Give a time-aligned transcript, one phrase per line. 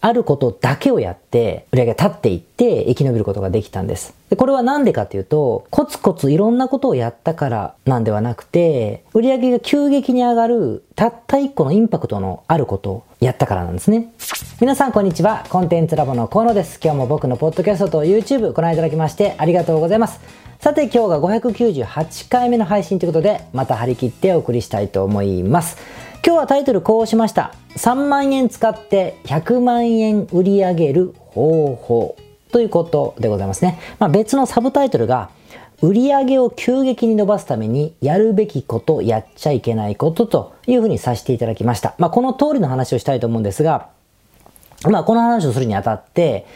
[0.00, 4.14] あることだけをやって、売り上げが立っていって生き延びることができたんです。
[4.30, 14.12] でこれは何でかっていうと、コツコツいろんなことをやったからなんではなくて、売り上げが急激に上がるたった一個のインパクトのあることをやったからなんですね。
[14.60, 15.44] 皆さんこんにちは。
[15.48, 16.78] コンテンツラボの河野です。
[16.80, 20.20] 今日も僕のポッドキャストと YouTube ご覧いただきましてありがとうございます。
[20.60, 25.76] さて今日が598回目の配信ということで、また張り切ってお送りしたいと思います。
[26.24, 27.54] 今日はタイトルこうしました。
[27.76, 32.16] 3万円使って100万円売り上げる方法
[32.50, 33.78] ということでございますね。
[33.98, 35.30] まあ、別のサブタイトルが
[35.80, 41.94] 売り上げを急激に伸ばすためにやるべきこと、やっちゃいけないことというふうにさせていただきました。
[41.98, 43.88] まあ、この通りの話をしたいと思うんですが、
[44.84, 46.46] まあ、この話をするにあたって、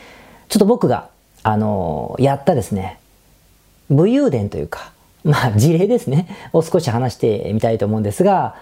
[0.48, 1.09] ちょっと僕が、
[1.45, 2.98] あのー、やったですね、
[3.90, 4.92] 武勇伝というか、
[5.24, 8.56] まあ、事例ですね、を少し話してみたいと思うんですが、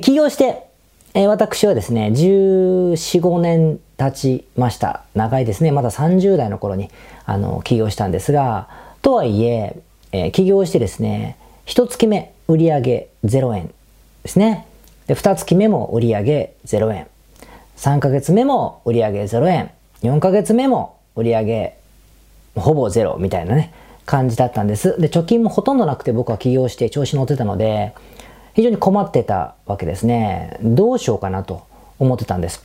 [0.00, 0.66] 起業して、
[1.14, 5.02] え私はですね、14、5年経ちました。
[5.14, 5.70] 長いですね。
[5.70, 6.90] まだ30代の頃に、
[7.24, 8.68] あの、起業したんですが、
[9.02, 9.76] とはいえ、
[10.12, 13.68] え、起業してですね、1月目、売上0円
[14.22, 14.66] ですね。
[15.06, 17.06] で、2月目も売上0円。
[17.76, 19.70] 3ヶ月目も売上0円。
[20.02, 21.76] 4ヶ月目も売上
[22.56, 23.72] ほぼゼロみたいなね、
[24.06, 25.00] 感じだったんです。
[25.00, 27.92] で、貯金もほとんどなくて僕は起業して調子乗ってたので、
[28.54, 30.56] 非常に困ってたわけですね。
[30.62, 31.64] どうしようかなと
[31.98, 32.64] 思ってたんです。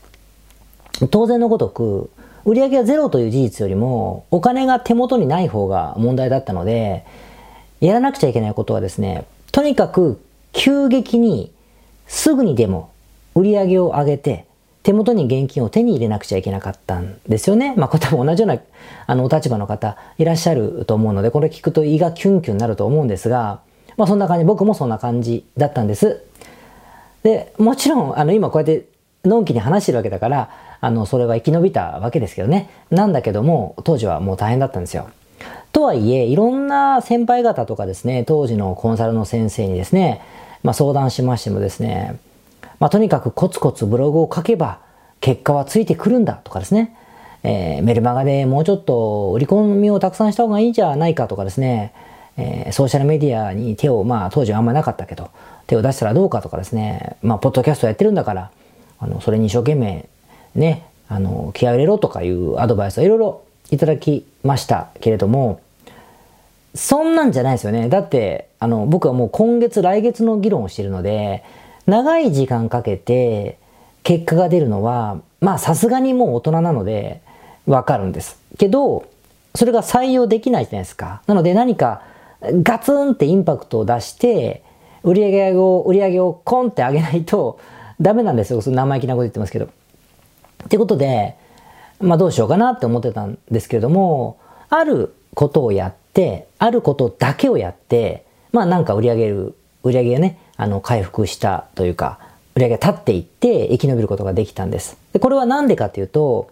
[1.12, 2.10] 当然のごとく、
[2.46, 7.06] 売上がゼロという事実よりも、お金が手元にない方が問題だったので、
[7.82, 11.52] やらなくちゃいけないことはですね、とにかく急激に
[12.08, 12.92] すぐにでも
[13.36, 14.46] 売り上げを上げて、
[14.84, 17.74] 手元に現金を手に入れなくちゃいけなかったんですよね。
[17.78, 18.60] まあ、これ多分同じような
[19.08, 23.60] あのお立場の方いらっしゃると思うので、これ聞くと胃がキュンキュンになると思うんですが、
[24.00, 26.24] まあそんな感じ、僕もそんな感じだったんです。
[27.22, 28.86] で、もちろん、あの今こうやって
[29.26, 32.70] のんきに話してるわけだから、あの、それは生き延びたわけですけどね。
[32.92, 35.10] なんだけども、当時はもう大変だったんですよ。
[35.74, 40.22] とはいえ、いろんな先輩方とかですね、当時のコンサルの先生にですね、
[40.64, 42.18] まあ相談しましてもですね、
[42.80, 44.80] まあとにかくコツコツブログを書けば
[45.20, 46.96] 結果はついてくるんだとかですね、
[47.44, 51.92] えー、メルマガでもうちょっと売り込みをたくさんした方がいいんじゃないかとかですね、
[52.40, 55.30] えー、ソーシャルメディアに手を、まあ当時はあんまなかったけど、
[55.68, 58.52] 手を出したらどうかとかですね、まあポッドキャストやってるんだから、
[59.00, 60.08] あの、それに一生懸命
[60.56, 63.42] ね、あの、気合を入れろとかいうアドバイスをいろいろ
[63.72, 65.60] いただきましたけれども、
[66.76, 67.90] そんなんじゃないですよね。
[67.90, 71.44] だって、あの、僕はもう今月、来月の議論をしてるので、
[71.88, 73.58] 長い時間かけて
[74.04, 77.22] 結果が出るのは、まあさすがにもう大人なので
[77.66, 78.40] わかるんです。
[78.58, 79.06] けど、
[79.56, 81.22] それが採用できないじゃないですか。
[81.26, 82.02] なので何か
[82.42, 84.64] ガツンってインパクトを出して、
[85.04, 87.60] 売り上げを、売り上げをコンって上げないと
[88.00, 88.62] ダメなんですよ。
[88.62, 89.66] その生意気なこと言ってますけど。
[89.66, 91.36] ってことで、
[92.00, 94.38] まあどうしようかなって思ってたんですけれども、
[94.70, 102.20] あることをやって、あることだけをやって、まあなんか売り上げる、売り上げがね、あの回復したというか、
[102.56, 104.98] 売り上げが立っていって生き延びることができたんです。
[105.14, 106.50] でこれは何でかっていうと、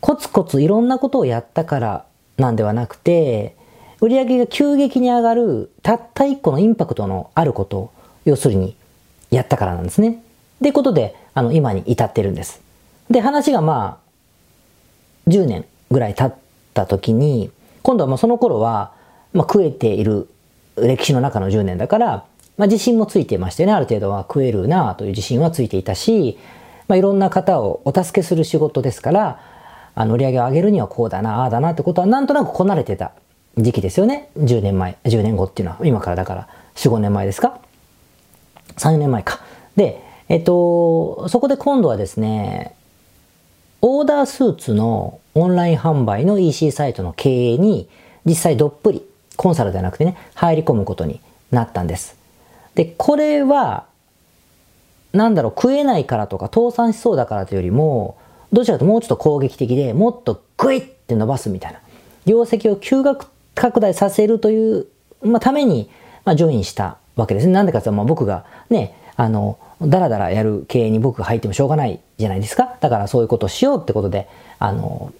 [0.00, 2.04] コツコツいろんなことをやったから
[2.36, 3.56] なんではなくて、
[4.00, 7.92] 売り上げが急激に上がるたった一個のインパクトのあることを
[8.24, 8.76] 要するに
[9.30, 10.22] やったからなんですね。
[10.60, 12.60] ってことであの今に至ってるんです。
[13.10, 14.00] で話がま
[15.26, 16.38] あ10年ぐらい経っ
[16.74, 17.50] た時に
[17.82, 18.92] 今度はまあその頃は、
[19.32, 20.28] まあ、食えている
[20.76, 22.24] 歴史の中の10年だから、
[22.56, 26.38] まあ、自信もついてましてねある程度は食えるなという自信はついていたし、
[26.88, 29.40] まあ、いろんな方をお助けする仕事ですから
[29.94, 33.12] あの売り上げを上げるにはこうだなああだなってことはなんとなくこなれてた
[33.56, 34.28] 時期ですよね。
[34.38, 37.58] 10年前、10年後っていうのは、今からだから4、5年前ですか
[38.76, 39.40] ?3、年前か。
[39.76, 42.74] で、えっと、そこで今度はですね、
[43.80, 47.88] オーダースーツのオンライン販売の EC サイトの経営に
[48.24, 49.02] 実際どっぷり、
[49.36, 52.16] コンサルではなくてね、入り込むことになったんです。
[52.74, 53.86] で、これは、
[55.12, 58.18] なんだろう、食えないからとか倒産しそうだからというよりも、
[58.52, 61.80] どちらかともうちょっと攻撃的でもっとグイッって伸ばすみたいな。
[62.26, 63.02] 業績を急
[63.56, 64.86] 拡大させるという、
[65.22, 65.90] まあ、ために、
[66.24, 67.52] まあ、ジョインしたわけですね。
[67.52, 72.76] なんでかというと、まあ、僕がね、あの、だらだらやる経営に僕が入ってもしょうがないじゃないですか。
[72.80, 75.12] だからそういうことをしようってことで、あの、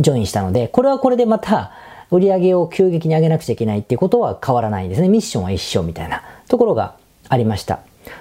[0.00, 1.72] ジョインしたので、これはこれでまた、
[2.10, 5.08] 売り上げを急激に上げなくちゃいけないっていうことは変わらないんですね。
[5.08, 6.96] ミッションは一緒みたいなところが
[7.28, 7.80] ありました。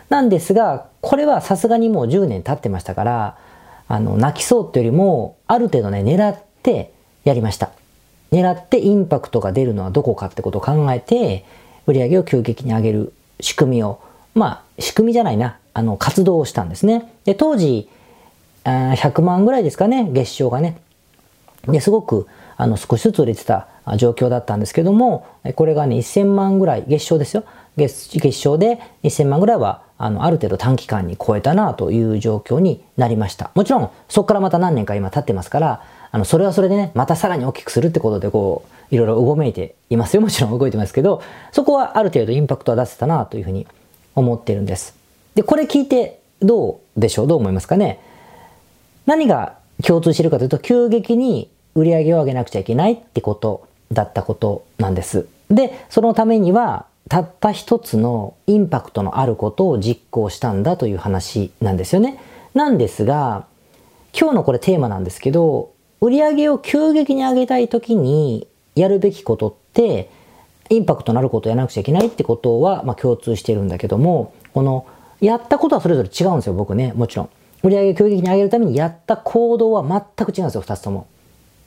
[0.10, 3.38] なんですが、これはさすがにもう10年経ってましたから、
[3.88, 6.92] あの、泣きそうっていうよりも、ある程度ね、狙って
[7.24, 7.72] やりました。
[8.32, 11.46] 狙ってインパクトが出るのはどこかってことを考えて、
[11.86, 14.02] 売り上げを急激に上げる仕組みを、
[14.36, 17.14] まあ、仕組みじゃないな、あの、活動をしたんですね。
[17.26, 17.90] で、当時、
[18.66, 20.78] 100万ぐらいですかね、月賞がね。
[21.68, 27.44] ですごくあの少しずつ売れてた状況だったんですけども、これがね、1000万ぐらい、月賞ですよ。
[27.78, 33.52] 月月賞で1000万ぐらいはあのある程度短期間に超えたなという状況になりました。
[33.54, 40.21] もちろんそこからまた何年か今経ってますから、あのそれはそれでね、またさらに大きくするってことでこう、いろいろうごめいていますよ。
[40.21, 41.21] もちろん動いてますけど、
[41.51, 43.68] そこはある程度インパクトは出せたなというふうに
[44.15, 44.95] 思ってるんです。
[45.36, 47.27] で、これ聞いてどうでしょう？
[47.27, 48.00] どう思いますかね？
[49.06, 55.27] 何が共通してるかというと、急激に売り上げを上げなくちゃいけないってことだったことなんです。
[55.50, 62.19] で、そのためには、たった一つのインパクトのあることを実行したんだという話なんですよね。
[62.54, 63.45] なんですが、
[64.19, 65.71] 今日のこれテーマなんですけど、
[66.02, 70.10] 売り上げを急激に上げたい時にやるべきことって、
[70.70, 74.86] インパクトのあることをやらなくちゃいけないってことは、まあ、共通してるんだけども、この、
[75.22, 77.30] やったことはそれぞれ違うんですよ、僕ね、もちろん。
[77.64, 81.08] 売り上げを急激に上げるためにやった行動は全く違うんですよ、二つとも。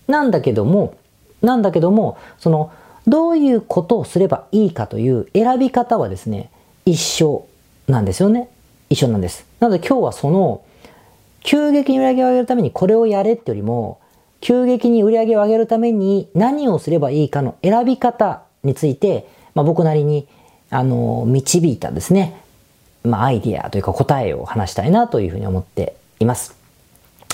[0.06, 0.94] なんだけども、
[1.42, 2.70] なんだけども、その、
[3.06, 6.50] どういうことをすればいいかという選び方はですね、
[6.84, 7.46] 一緒
[7.88, 8.48] なんですよね。
[8.90, 9.46] 一緒なんです。
[9.58, 10.62] なので今日はその、
[11.42, 13.98] 急激に売り上げを上げるためにこれをやれってよりも、
[14.40, 20.26] 急激に売り上げを上げるために何をすればいいかの選び方について、まあ、僕なりに、
[20.70, 22.42] あの、導いたですね、
[23.04, 26.56] まあ、アイディアというか答えを話したいなというふうに思っています。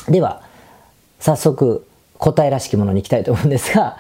[0.08, 0.42] では、
[1.20, 1.86] 早速、
[2.18, 3.96] 答えらしきものに行きたいと思うんですが、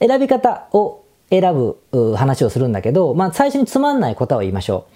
[0.00, 4.86] 選び方を選ぶ話をするんだけど、まあ最初につまんない答えを言いましょ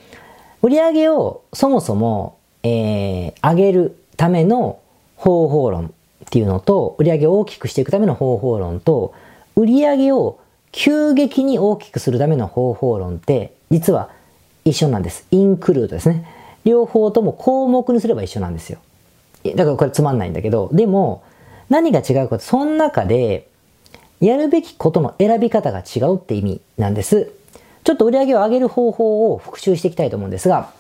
[0.63, 0.67] う。
[0.67, 4.81] 売り上げをそもそも、えー、上げるための
[5.17, 5.95] 方法論
[6.27, 9.15] っていうのと、売上を大きくしていくための方法論と、
[9.55, 10.39] 売上を
[10.73, 14.11] 急激に大きくするための方法論って、実は
[14.65, 15.27] 一緒なんです。
[15.31, 16.27] インクルードですね。
[16.65, 18.79] 両方とも項目にすれば一緒なんですよ。
[19.55, 21.23] だからこれつまんないんだけど、でも、
[21.69, 23.49] 何が違うかと、その中で、
[24.21, 27.31] やるべきことの選び方が違うって意味なんです。
[27.85, 30.71] ちょっと売り上げを上げる方法を復習していきたいと思うんですが、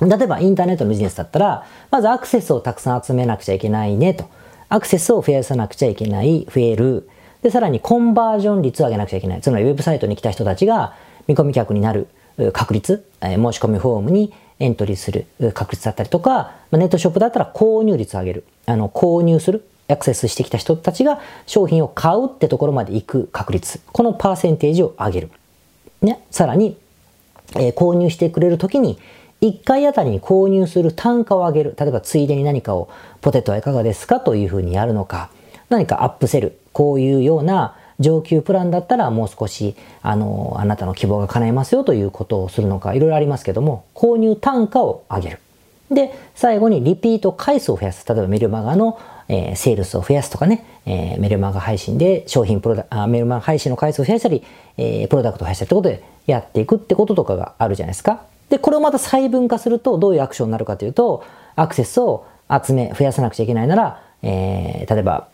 [0.00, 4.26] 例えばインターネットのビジネスだったら、まずアクセスをたくさん集めなくちゃいけないねと。
[4.72, 7.06] アクセスを増やさなくちゃいけない、増える。
[7.42, 9.40] で、さらにコンバージョン率を上げなくちゃいけない。
[9.42, 10.94] つまりウェブサイトに来た人たちが
[11.26, 12.08] 見込み客になる
[12.54, 18.44] 確率、申し込みフォームにエントリーする確率だったりとか、ネットショップだったら購入率を上げる。
[18.64, 19.62] あの、購入する。
[19.88, 23.78] アクセスしてきた人たちが商品を買うってところまで行く確率。
[23.92, 25.30] このパーセンテージを上げる。
[26.00, 26.24] ね。
[26.30, 26.78] さらに、
[27.56, 28.98] えー、購入してくれるときに、
[29.42, 31.76] 1回あたりに購入する単価を上げる。
[31.78, 32.88] 例えば、ついでに何かを、
[33.20, 35.30] ポテトはいかがですかというふうにやるのか。
[35.68, 36.58] 何かアップセル。
[36.72, 45.38] こういうような上級プランだったらもう少し、あの、あなたの希望が叶えますよということをするのか、いろいろありますけども、購入単価を上げる。
[45.90, 48.06] で、最後にリピート回数を増やす。
[48.08, 48.98] 例えばメルマガの
[49.28, 54.42] えー、セールスを増やすとかね、えー、メルマガ配信で商品プロダあ、メルマガ配信の回数を増やしたり、
[54.76, 58.24] えー、プロダクトを増やしたりってことでやっていくってこととかがあるじゃないですか。
[58.52, 61.24] で、これをまた細分化するとどういうアクションになるかというと、
[61.56, 65.28] アクセスを集め、増やさなくちゃいけないなら、えー、例えば、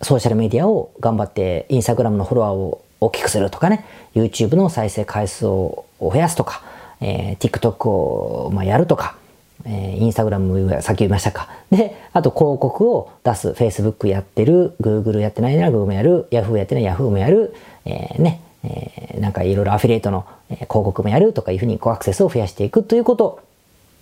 [0.00, 3.84] ソーシャルメディアを頑張って、インスタグラムのフォロワーを大きくするとかね、
[4.14, 6.62] YouTube の再生回数を増やすとか、
[7.00, 9.16] えー、TikTok を、まあ、やるとか、
[9.64, 11.48] えー、インスタグラムさっき言いましたか。
[11.72, 13.50] で、あと広告を出す。
[13.50, 16.84] Facebook やってる、Google やってないなら Google もやる、Yahoo やってない。
[16.84, 17.56] Yahoo もやる、
[17.86, 23.40] えー、ね、えー、なんかいろいろアフィリエイトの広告もやるとかいうふうにこうアクセスを増やしていくということ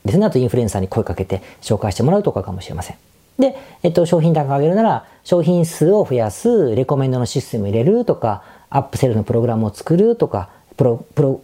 [0.05, 0.27] ですね。
[0.27, 2.97] あとインフルエンサーに声かけて紹介してもらうとかかもしれません。
[3.39, 11.41] で、えっと、商品単価を上げるなら、商品数を増やす、レコメンドのシステム入れるとか、アップセルのプログラムを作るとか、プロ、プロ、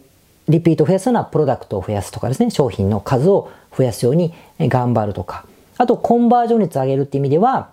[0.47, 5.45] リピートを増やすのはプロダクトを増やすとかですね、商品の数を増やすように頑張るとか、
[5.77, 7.69] あとコンバージョン率を上げるって意味では、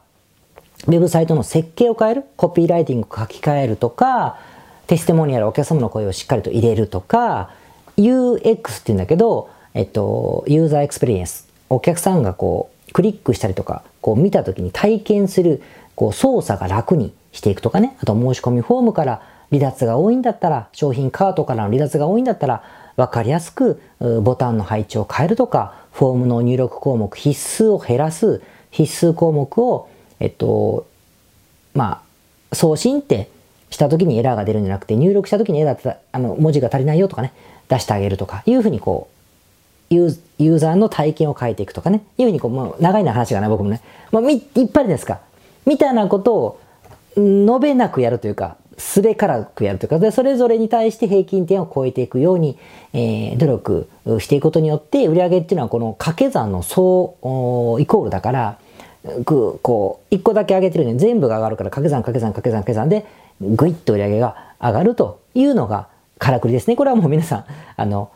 [0.87, 4.39] ウェブサイトの設計を変える、コピーライティングを書き換えるとか、
[4.89, 7.51] testimonial お客様の声をしっかりと入れるとか、
[7.99, 11.47] UX って言うんだけど、えっと、 user experience。
[11.69, 15.63] お客さんがこう、クリックしたりとか、こう見た時に体験する、
[15.95, 17.99] こう操作が楽にしていくとかね。
[18.01, 22.63] あと申し込みフォームから離脱が多いんだったら、商品カートからの離脱が多いんだったら、
[22.97, 23.83] わかりやすく
[24.23, 28.41] ボタンの配置を変えるとか、フォームの入力項目必須を減らす、
[28.71, 30.87] 必須項目を、えっと、
[31.75, 32.03] ま
[32.51, 33.29] あ、送信って
[33.71, 37.33] した時にエラーが出るんじゃなくて、入力した時にエラーってあの、文字が足りないよとかね、
[37.69, 39.09] 出してあげるとか、いうふうにこ
[39.91, 43.81] う、ユーザーの体験を変えていくとかね、いうふうにこう、もう長いな話がね、僕もね、
[44.13, 45.21] まあ、いっぱいですか。
[45.67, 46.61] みたいなことを
[47.17, 52.57] 述べなくやるというか、すべからくやるというか、でそれぞれに対して平均点を超えていくように、
[52.93, 53.89] えー、努力
[54.21, 57.17] していくことによって、売上っていうのはこの掛け算の総
[57.81, 58.59] イコールだから、
[59.25, 63.07] こう、一個だけ上げてるのに全部が上がるから掛け算掛け算掛け算掛け算で、
[63.41, 66.77] ぐいっと売り上げが上がるというのがからくりですね。
[66.77, 67.45] これはもう皆さん、
[67.77, 68.11] あの、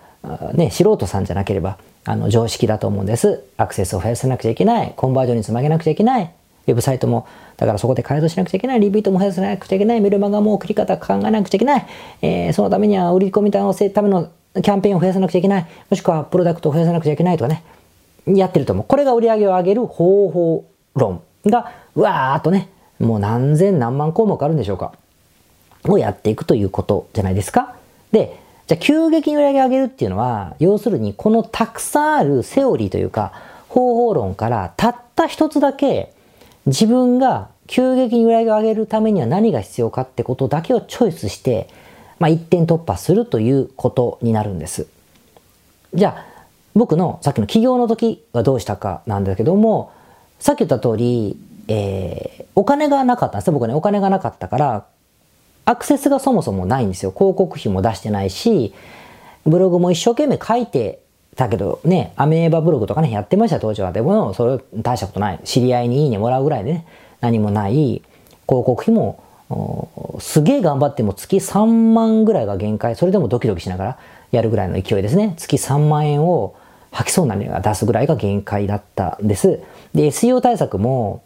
[0.55, 3.45] ね、素人さんじゃなければ、あの、常識だと思うんです。
[3.57, 4.93] アクセスを増やさなくちゃいけない。
[4.97, 6.31] コンバージョン率も上げなくちゃいけない。
[6.67, 7.27] ウェブサイトも、
[7.57, 8.81] だからそこで改造しなくちゃいけない。
[8.81, 10.01] リピートも増やさなくちゃいけない。
[10.01, 11.87] メルマガも送り方考えなくちゃいけない。
[12.23, 15.67] えー、そのためには売り込みたのためのキャンペーンを増やさなくちゃいけない。
[15.91, 17.63] もしくはプロダクトを増やさなくちゃいけないとかね。
[18.27, 18.85] やってると思う。
[18.87, 20.65] これが売り上げを上げる方法
[20.95, 24.93] 論が、うわーっとね、もう何千何万項目あるんでしょうか。
[25.89, 27.75] をやっていくということじゃないですか。
[28.13, 33.33] で、じゃあ急激に売り上げ上げるっていうのは、要するにこのたくさんあるセオリーというか、
[33.69, 36.13] 方法論からたった一つだけ
[36.67, 41.69] 自分が急激に売り上げを上げるためには何が必要かってことだけをチョイスして、
[42.19, 44.87] まあ、一点突破するということになるんです。
[45.95, 46.33] じゃあ、
[46.75, 49.93] 僕のさっきの起業の時はどうしたかなんだけども、
[50.39, 51.37] さっき言った通り、
[51.69, 53.53] えー、お金がなかったんですよ。
[53.55, 54.87] 僕ね、お金がなかったから、
[55.65, 57.13] アクセスがそもそもないんですよ。
[57.13, 58.75] 広告費も出してないし、
[59.47, 61.01] ブログも一生懸命書いて
[61.37, 63.93] たけどね、アメーバブログとかね、やってました当時は。
[63.93, 65.41] でも、それ大したことない。
[65.45, 66.87] 知り合いにいいねもらうぐらいでね、
[67.21, 68.03] 何もない。
[68.47, 69.19] 広告費も、
[70.19, 72.97] すげえ頑張っても月3万ぐらいが限界。
[72.97, 73.99] それでもドキドキしながら
[74.31, 75.35] やるぐらいの勢いですね。
[75.37, 76.55] 月3万円を
[76.91, 79.61] 吐きそうな値が出すぐらいが限界だったんです。
[79.95, 81.23] で、SEO 対策も、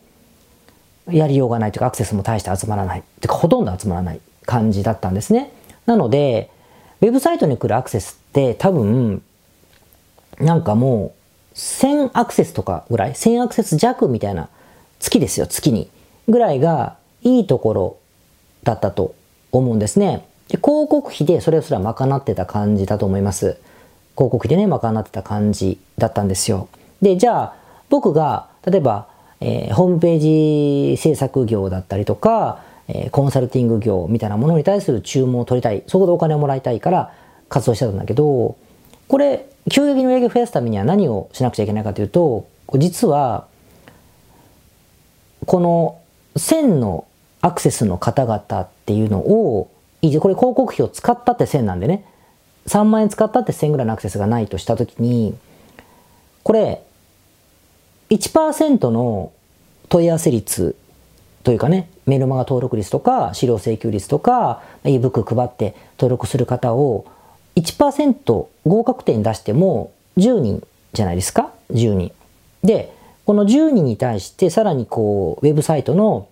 [1.09, 3.03] やりようがないというか、アクセスも大して集まらない。
[3.21, 5.53] てか、ほとんど集まらない感じだったんですね。
[5.87, 6.51] なので、
[7.01, 9.23] ウェブサイトに来るアクセスって多分、
[10.39, 11.13] なんかも
[11.55, 14.49] う、1000アクセスとかぐらい、1000アクセス弱みたいな
[14.99, 15.91] 月ですよ、月に。
[16.29, 17.97] ぐらいがいいところ
[18.65, 19.15] だったと
[19.53, 20.27] 思うんですね。
[20.49, 23.59] で広告費でそれすら賄ってた感じだと思います。
[24.17, 26.69] 広告費でね、賄ってた感じだったんですよ。
[27.03, 27.55] で、じゃあ、
[27.91, 29.09] 僕が、例えば、
[29.41, 37.13] えー、ホームページ制作業だったりとか、えー、コンサルティング業みたいなものに対する注文を取りたい、そこでお金をもらいたいから
[37.49, 38.57] 活動してたんだけど、
[39.09, 43.47] これ、急激に売り上げを増やすためには何をしなくちゃいけないかというと、実は、
[45.45, 45.99] この
[46.37, 47.07] 1000の
[47.41, 49.71] アクセスの方々っていうのを、
[50.21, 52.05] これ広告費を使ったって1000なんでね、
[52.67, 55.37] 3万円使ったって1000ぐらいのアクセスがないとしたときに、
[56.43, 56.83] これ、
[58.11, 59.33] 1%の
[59.89, 60.77] 問い合わせ率
[61.43, 67.07] というかね、メルマガ登録率とか、資料請求率とか、ebook 配って登録する方を
[67.57, 72.13] 1%合格点出しても10人じゃないですか ?10 人。
[72.63, 72.93] で、
[73.25, 76.29] この10人に対してさらにこう、ウェブサイトの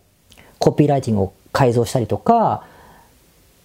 [0.59, 2.64] コピーライティングを改造したりとか、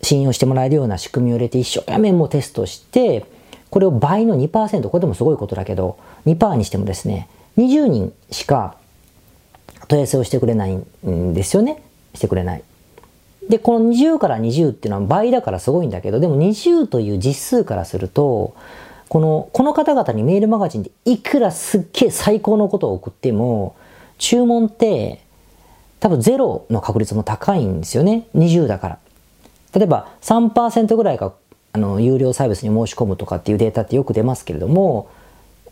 [0.01, 3.25] 信用してもらえるような仕組みを入れて一生懸命もテストして、
[3.69, 7.27] これを倍の2%、これでもすごいことだけど、2%にしてもですね、
[7.59, 8.75] 20人しか
[9.87, 11.83] 問い合わせをしてくれないんですよね。
[12.15, 12.63] してくれない。
[13.49, 18.55] で、この20から20っていうのは倍だからすごいんだけど、でも20という実数からすると、
[19.09, 23.75] この、この方々にメールマガジンでいくらすっげえ最高のことを送っても、
[24.19, 25.23] 注文って
[25.99, 28.27] 多分ゼロの確率も高いんですよね。
[28.35, 28.99] 20だから。
[29.73, 31.33] 例えば3%ぐらいが
[31.73, 35.09] あの有料サービスに申し込むとかっていうデータってよく出ますけれども、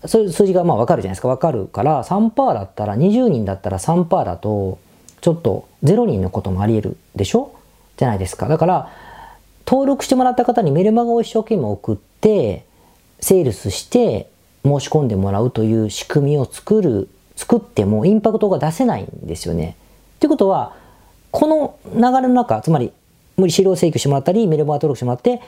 [0.05, 1.27] そういう数字がまあ分かるじゃないですか。
[1.27, 4.77] 分かるから3%だったら、20人だったら3%だと、
[5.21, 7.51] ちょっと0人のこともあり得るでしょ？
[7.97, 8.47] じゃないですか。
[8.47, 8.89] だから、
[9.65, 12.65] 登録してもらった方にメルマガを一生懸命送って、
[13.19, 14.29] セールスして
[14.63, 19.75] 申し込んでもらうという仕組みを作る、作ってもインパクトが出せないんですよね。
[20.19, 20.75] ということは、
[21.31, 22.91] この流れの中、つまり、
[23.35, 25.41] 無理資料請求してもらったり、メルマガ登録してもらって、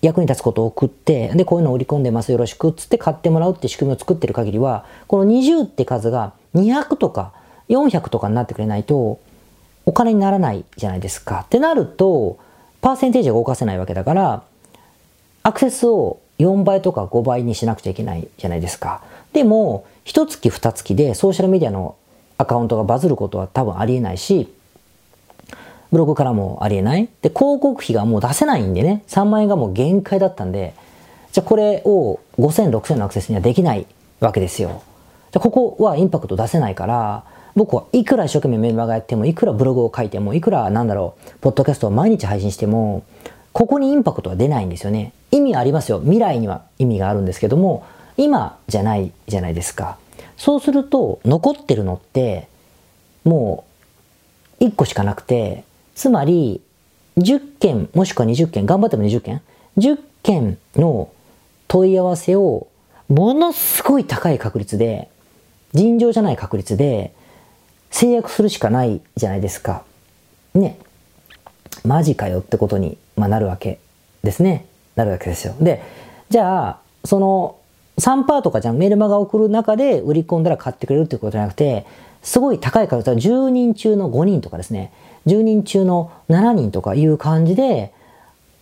[0.00, 7.32] 役に立つことを送って、で、こういうのを売り込んでます、よろしく、つって買ってもらうって仕組みを作ってる限りは、この20って数が200とか
[7.68, 9.18] 400とかになってくれないと、
[9.86, 11.42] お金にならないじゃないですか。
[11.46, 12.38] ってなると、
[12.80, 14.42] パーセンテージが動かせないわけだから、
[15.42, 19.02] アクセスを4倍とか5倍にしなくちゃいけないじゃないですか。
[19.32, 21.96] でも、1月2月でソーシャルメディアの
[22.38, 24.52] アカウントがバズることは多分ありえないし、
[25.90, 27.08] ブログからもありえない。
[27.22, 30.74] で、広告費がもう出せないんでね、3万円がもう限界だったんで、
[31.32, 33.86] じゃあこれを5000、6000のアクセスにはできない
[34.20, 34.82] わけですよ。
[35.32, 43.02] じゃあここはインパクト出せないから、僕はいくら一生懸命メルマガやっても、いくらブログを書いても、いくらなんだろう、ポッドキャストを毎日配信しても、
[43.52, 45.12] ここにインパクトは出ないんですよね。
[45.30, 46.00] 意味ありますよ。
[46.00, 47.84] 未来には意味があるんですけども、
[48.16, 49.98] 今じゃないじゃないですか。
[50.36, 52.48] そうすると、残ってるのって、
[53.24, 53.64] も
[54.60, 55.64] う、1個しかなくて、
[55.98, 56.62] つまり、
[57.16, 59.42] 10件、もしくは20件、頑張っても20件、
[59.78, 61.08] 10件の
[61.66, 62.68] 問い合わせを、
[63.08, 65.10] ものすごい高い確率で、
[65.72, 67.12] 尋常じゃない確率で、
[67.90, 69.82] 制約するしかないじゃないですか。
[70.54, 70.78] ね。
[71.84, 73.80] マジかよってことに、まあ、なるわけ
[74.22, 74.66] ですね。
[74.94, 75.56] なるわけですよ。
[75.60, 75.82] で、
[76.30, 77.56] じゃあ、その
[77.98, 81.86] 3%とかじゃん、メルマガ送る中で売り込んだら買ってくれるってことじゃなくて、
[82.22, 84.92] すごい高い数、10人中の5人とかですね、
[85.28, 87.92] 10人中の7人とかいう感じで、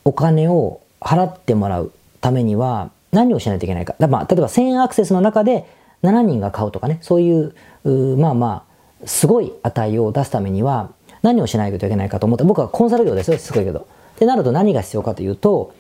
[0.05, 3.95] お金を払ってもらうためには何をしないといけないか。
[3.99, 5.65] だまあ、例えば1000アクセスの中で
[6.03, 7.55] 7人が買うとかね、そういう
[7.85, 8.65] うまあま
[9.03, 10.91] あ、すごい値を出すためには
[11.23, 13.81] 何をしないといけないかと思って、僕はコンサル業ですよ、すごいけど。
[13.81, 15.75] ってなると何が必要かというと、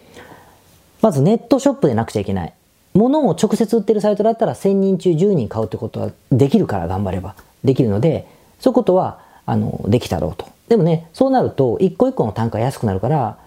[1.02, 2.52] まずネットショップでなくちゃいけない。
[2.94, 8.26] 物を直接売ってるサイトだったら1000人中10人買うってことはできるから頑張ればできるので、
[8.58, 10.46] そういうことは、あの、できたろうと。
[10.68, 13.38] でもね、そうなると、一個一個の単価安くなるから、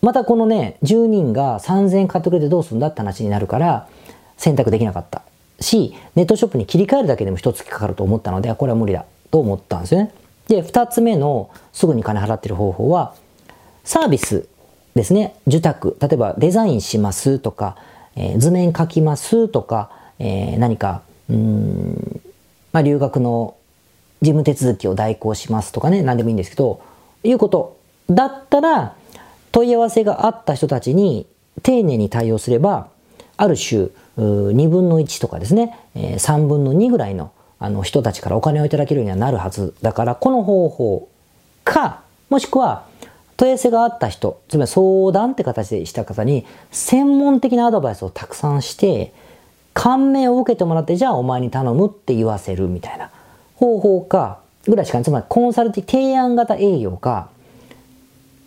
[0.00, 3.88] またこのね、10人が3000円買ってくれてどうするんだって話になるから、
[4.36, 5.22] 選択できなかった
[5.60, 10.12] し、ネットショップに切り替えるだけでも一月かかると思ったので、これは無理だと思ったんですよね。
[10.48, 13.14] で、二つ目のすぐに金払ってる方法は、
[13.84, 14.46] サービス
[14.94, 15.36] ですね。
[15.46, 15.96] 受託。
[16.00, 17.76] 例えばデザインしますとか、
[18.16, 22.20] えー、図面書きますとか、えー、何か、うん、
[22.72, 23.54] まあ、留学の
[24.22, 26.80] 事務手続きを代行しますとかね、何でもいいんですけど、
[27.24, 27.76] いうこと
[28.08, 28.94] だったら、
[29.50, 31.26] 問い合わせがあった人たちに
[31.62, 32.88] 丁寧に対応すれば、
[33.36, 41.08] ある種、2分の1とかですね、3分の2ぐらいのあの人たちからお金をいただけるようにはなるはずだから、この方法
[41.64, 42.84] か、もしくは
[43.36, 49.12] 問い合わせがあった人、つまり相談って形でした方に、専門的なアドバイスをたくさんして、
[49.74, 53.10] 感銘を受けてもらって、じゃあお前に頼むって言わせるみたいな。
[53.62, 55.04] 方法か、ぐらいしかない。
[55.04, 57.28] つまりコンサルティ提案型営業か、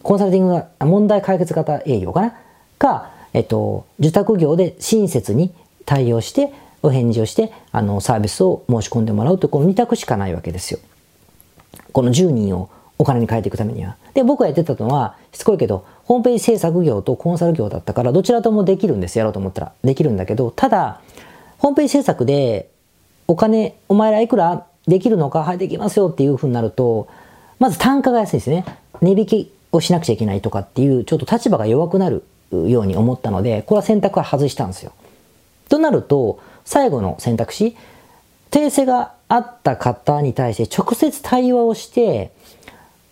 [0.04, 2.34] コンサルティングが問題解決型営業かな？
[2.78, 5.54] か、えっと、受託業で親切に
[5.86, 6.52] 対応して、
[6.84, 10.82] お返事をして、あの、サービスを申し込んでもらうという、この2択しかないわけですよ。
[11.94, 12.70] この10人を
[13.00, 13.96] お金に変えていくためには。
[14.14, 19.72] で、僕がやってたのは、しつこいけど、ホームページ制作業とコンサル業だったから、どちらともできるんです、やろうと思ったら。
[19.82, 21.00] できるんだけど、ただ、
[21.60, 22.70] ホームページ制作で、
[23.28, 27.08] お金、お前らいくらできるのか、はい、できますよっていうふうになると、
[27.60, 28.66] まず単価が安いですね。
[29.02, 34.92] 値引きをしなくちゃいけないとかっていう、ちょっと立場が弱くなるように思ったので、これは選択は外したんですよ。
[35.70, 37.76] となると、最後の選択肢、
[38.52, 42.32] 訂正があった方に対して直接対話をして、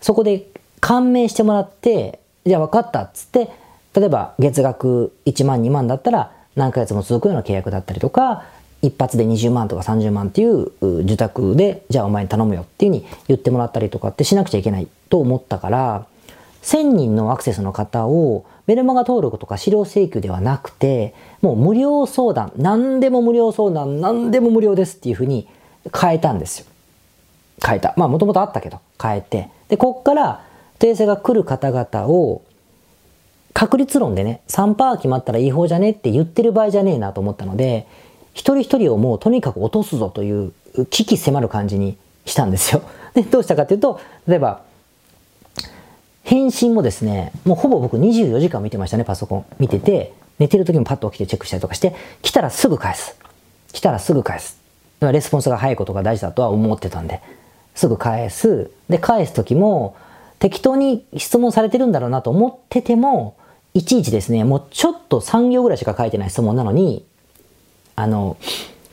[0.02, 0.48] そこで
[0.80, 3.50] 感銘してもらって、じゃあ分かったっつって、
[3.96, 8.44] 例えば月額1万2万だったら何ヶ月も続くような契約だったりとか、
[8.84, 16.06] 一発で20万とか30万っていう受託で、じゃあお前に頼むよっていうふうに言ってもらったりとかってしなくちゃいけないと思ったから、
[16.64, 25.48] 1000人のアクセスの方をメルマガ登録とか資料請求ではなくて、もう無料相談、何でも無料相談、何でも無料ですっていうふうに
[25.98, 26.66] 変えたんですよ。
[27.66, 27.94] 変えた。
[27.96, 29.50] まあもともとあったけど、変えて。
[29.70, 30.44] で、こっから
[30.80, 32.42] 訂正が来る方々を
[33.54, 37.88] 確率論でね、3%決まったら違法じゃねって言ってる場合じゃねえなと思ったので、
[38.34, 40.54] 一人一人をもうとにかく落とすぞという
[40.90, 42.82] 危機迫る感じにしたんですよ。
[43.14, 44.62] で、どうしたかっていうと、例えば、
[46.24, 49.46] 返信もですね、もうほぼ僕24時間見てましたね、パソコン。
[49.60, 53.16] 見てて、寝てる時もパッと起きてチェックしたりとかして、来たらすぐ返す。
[53.72, 54.58] 来たらすぐ返す。
[55.02, 57.22] レスポンスが早いことが大事だとは思ってたんで。
[57.76, 58.72] すぐ返す。
[58.90, 59.96] で、返す時も、
[60.40, 63.36] 適当に質問されてるんだろうなと思ってても、
[63.74, 67.06] いちいちですね、もうちょっと3行ぐらいしか書いてない質問なのに、
[67.96, 68.38] あの、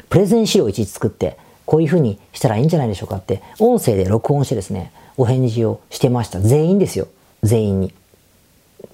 [0.09, 1.37] プレゼン資料をいちいち作って、
[1.67, 6.41] こういうふうにしたらいいんじゃないでしょうかって、音声で録音してですね、お返事をしてました。
[6.41, 7.07] 全員ですよ。
[7.43, 7.95] 全員に。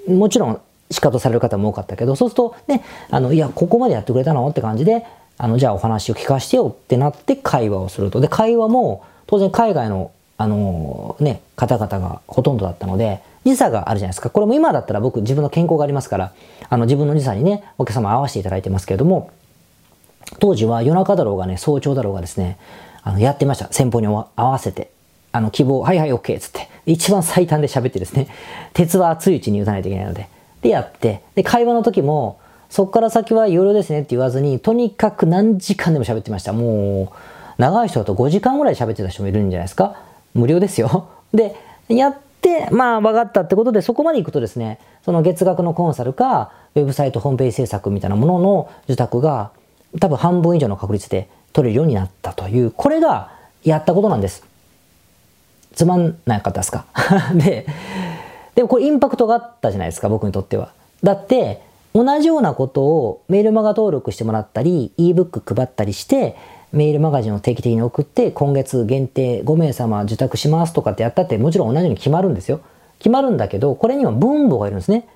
[0.08, 5.04] もちろん、仕方される方も多かったけど、そうするとね、あの、いや、ここまでやってくれたのって感じで、
[5.38, 8.20] あの、じゃあお話を聞かせてよってなって会話をすると。
[8.20, 14.28] で、会話も、当然海外の、あのね、方々がほとんどだったので、時差があるじゃないですか。
[14.28, 16.32] これも今だったら僕自分の健康がありますから、
[16.68, 19.30] あの自分の時差にね、お客様合わせていただいてますけれども、
[20.38, 22.58] 当時は夜中だろうがね、早朝だろうがですね、
[23.02, 23.72] あの、やってました。
[23.72, 24.90] 先方に合わせて。
[25.32, 26.38] あの、希望、はいはい、OK!
[26.40, 26.68] つって。
[26.86, 28.28] 一番最短で喋ってですね、
[28.74, 30.28] 鉄は熱いうちに打たないといけないので。
[30.62, 31.22] で、やって。
[31.34, 36.52] で、会話の時も、そっから先は有料ですねって言わずに、とにかく何時間でも喋ってました。
[36.52, 37.08] もう、
[37.58, 39.96] 長い人だと5時間ぐらい喋ってた人もいるんじゃないですか
[40.34, 41.08] 無料ですよ。
[41.32, 41.54] で、
[41.88, 49.50] やって、まあ分かったってことで、そこまで行くとですね、その月額のコンサルか、ウェブサイト、ホームページ制作みたいなものの受託が、
[50.00, 53.30] 多分半分以上の確率で取れるようになったという、これが
[53.64, 54.44] やったことなんです。
[55.74, 56.86] つまんなかったですか？
[57.34, 57.66] で、
[58.54, 60.70] でもこれインパクトがあったじゃないですか、僕にとっては。
[61.02, 61.60] だって、
[61.94, 66.36] 同じようなことをメールマガ登録してもらったり、ebook 配ったりして、
[66.72, 72.60] メールマガジンを定期的に送って、今月限定5名様受託しますとかってやったって、もちろん同じように決まるんですよ。
[72.98, 75.06] 決まるんだけど、これには分母がいるんですね。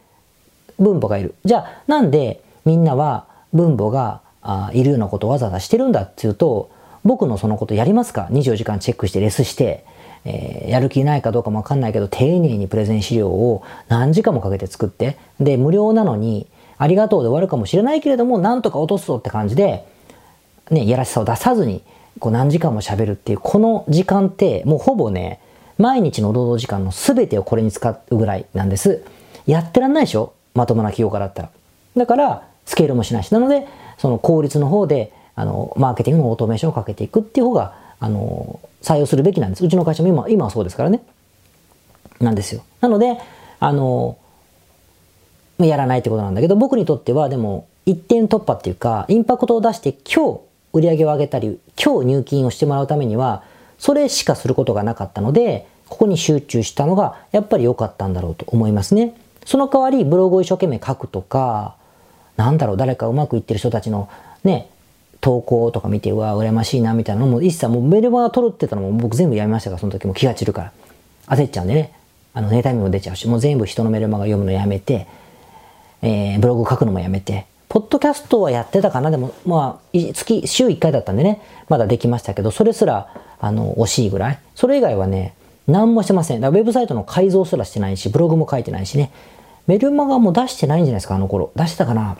[0.78, 1.34] 分母がいる。
[1.44, 6.70] じゃあ、なんでみんなは分母があいるようなことをわざわざしてるんだっていうと、
[7.05, 9.85] 僕のそのことやりますか ?24 時間チェックしてレスして、
[10.24, 16.46] えー、やる気ないかどうかもわかんないけど、丁寧にプレゼン資料を何時間もかけて作って、で、無料なのに、
[16.79, 19.87] ありがとうで終わるかもしれないけれども、なんとか落とすぞって感じで、
[20.70, 21.83] ね、やらしさを出さずに、
[22.18, 25.40] こう何時間も喋るっていう、この時間って、もうほぼね、
[25.79, 29.03] 毎日の労働時間の全てをこれに使うぐらいなんです。
[29.46, 30.35] やってらんないでしょ？
[30.55, 31.50] まともな企業家だったら。
[31.96, 33.33] だから、スケールもしないし。
[33.33, 33.66] なので、
[33.98, 39.64] その効率の方で、あの、マーケティングのオートメーションをかけていくっていう方が、あの、採用するべきなんです。
[39.64, 41.02] うちの会社も今、今はそうですからね。
[42.20, 42.62] なんですよ。
[42.80, 43.18] なので、
[43.59, 44.18] あの、
[45.59, 50.40] やらないってことなんだけど、僕にとってはでも、一点突破っていうか、インパクトを出して今日
[50.72, 53.42] 売り上げを上げたり、今日入金をしてもらうためには、
[53.78, 59.14] それしかすることがなかったので、ここに集中したのがやっぱり良かったんだろうと思いますね。
[59.44, 61.74] その代わりブログを一生懸命書くとか、
[62.40, 64.09] なんだろう、誰かうまくいってる人たちの
[64.44, 64.70] ね、
[65.20, 70.72] 投稿とか見て、うわ、羨ましいな、みたいなのも一切もうメルマガ取るってたのも僕全部やめましたから、その時も気が散るから。
[71.26, 71.92] 焦っちゃうんでね。
[72.33, 75.07] あの、ネタ見も出ちゃうし、もう全部人のメルマガ読むのやめて、
[76.00, 84.38] えー、ブログ書くのもやめて、ポッドキャストはやってたかなでも、まあ、月、週1回だったんでね、まだできましたけど、それすら、あの、惜しいぐらい。
[84.55, 85.35] それ以外はね、
[85.68, 86.40] 何もしてません。
[86.40, 89.12] だからウェブサイトの改造すらしてないし、ブログも書いてないしね。
[89.66, 91.53] メルマガも出してないんじゃないですか、あの頃。
[91.55, 92.16] 出してたかな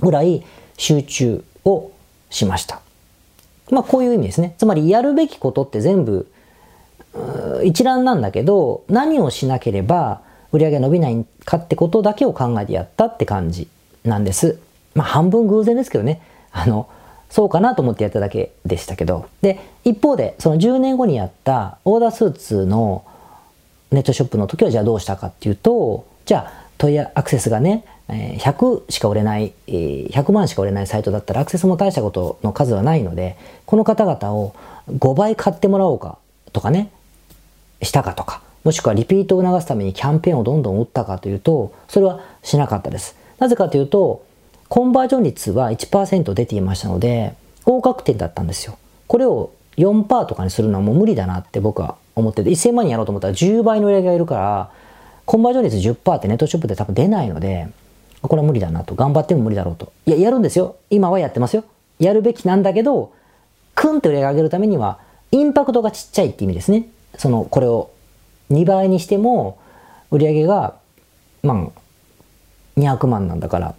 [0.00, 0.44] ぐらい
[0.76, 1.90] 集中を
[2.30, 2.80] しました。
[3.70, 4.54] まあ、こういう意味ですね。
[4.58, 6.30] つまり、やるべきことって全部、
[7.64, 10.20] 一覧なんだけど、何をしなければ
[10.52, 13.68] 売り上げ伸びないかってことだけを考えてやったって感じ
[14.04, 14.58] なんです。
[14.94, 16.20] まあ、半分偶然ですけどね。
[16.52, 16.88] あの、
[17.28, 19.26] そうかなと思ってやっただけでしたけど。
[19.42, 23.04] で、一方で、その10年後にやったオーダースーツの
[23.90, 34.54] ネットショップの時はじゃあどうしたかっていうと、じゃあ問いアクセスがね、100しか売れない、100万しか売れないサイトだったらアクセスも大したことの数はないので、この方々を
[34.90, 36.18] 5倍買ってもらおうか
[36.52, 36.90] とかね、
[37.82, 43.16] したかとか、もしくはリピートを促すためにキャンペーンをどんどん打ったかというと、それはしなかったです。
[43.38, 44.24] なぜかというと、
[44.68, 48.78] コンバージョン率は1%出ていましたので、合格点だったんですよ。
[49.08, 54.70] これを4%とかにするのはもう無理だなって僕は思ってて、1000万人やろうと思ったら10倍の売り上げがいるから、
[55.24, 57.68] コンバージョン率10%ってネットショップで多分出ないので、
[58.28, 58.94] これは無理だなと。
[58.94, 59.92] 頑張っても無理だろうと。
[60.06, 60.76] いや、やるんですよ。
[60.90, 61.64] 今はやってますよ。
[61.98, 63.12] やるべきなんだけど、
[63.74, 64.98] クンって売り上げ上げるためには、
[65.30, 66.88] インパクトがちっちゃいって意味ですね。
[67.16, 67.90] その、これを
[68.50, 69.58] 2倍にしても、
[70.10, 70.74] 売り上げが、
[71.42, 71.80] まあ、
[72.78, 73.74] 200万なんだから、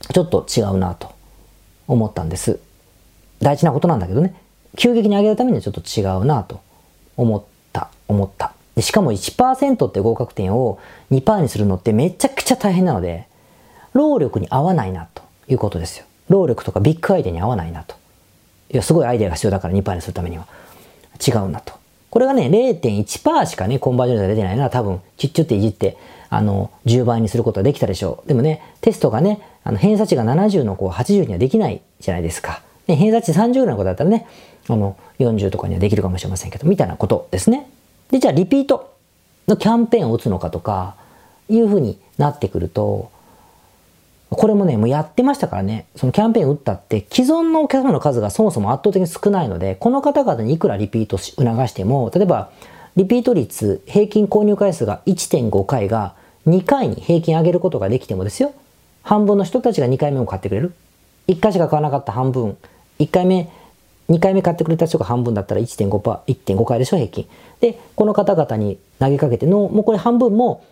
[0.00, 1.12] ちょっと違うなと
[1.88, 2.58] 思ったんです。
[3.40, 4.34] 大事なことなんだけどね。
[4.76, 6.60] 急激に上げるためにはちょっと違うなと
[7.16, 8.52] 思った、思った。
[8.74, 10.78] でしかも1%って合格点を
[11.10, 13.26] 2%にするのってめちゃくちゃ大変なので、
[13.96, 16.06] 労力に合わないなということですよ。
[16.28, 17.96] 労力とかビッグアイデアに合わないなと。
[18.70, 20.46] いや、すごいアイデアが必要だから2%にするためには。
[21.26, 21.72] 違うなと。
[22.10, 25.96] これがね、0.1%しかね、コンバージョン率が出てないなら多分、ちっちゅっていじって、
[26.28, 28.28] あの、10倍にすることができたでしょう。
[28.28, 32.62] でもね、テストがね、あの偏差値が70の子を80にはできないじゃないですか。
[32.86, 34.26] ね、偏差値30ぐらいの子だったらね、
[34.68, 37.68] あの、40とかにはできるかもしれませんけど、みたいなことですね。
[38.10, 38.94] で、じゃあリピート
[39.48, 40.96] のキャンペーンを打つのかとか、
[41.48, 43.10] いうふうになってくると、
[44.30, 52.50] これもね、もうやってましたからね、そのキャンペーン打ったって、既存のお客様の数がそもそも圧倒的に少ないので、この方々にいくらリピート促しても、例えば、
[52.96, 56.14] リピート率、平均購入回数が1.5回が
[56.46, 58.52] 2回に平均上げることができてもですよ、
[59.02, 60.72] 半分の人たちが2回目も買ってくれる。
[61.28, 62.56] 1回しか買わなかった半分、
[62.98, 63.48] 1回目、
[64.08, 67.28] 2回目買ってくれた人が半分だったら1.5%、1.5回でしょ、平均。
[67.60, 70.64] で、この方々に投げかけての、もうこれ半分も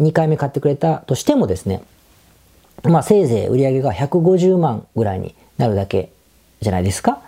[0.00, 1.82] 2回目買ってくれたとしてもですね、
[2.84, 6.10] まあせいぜい売り上げが150万ぐらいになるだけ
[6.60, 7.20] じゃないですか。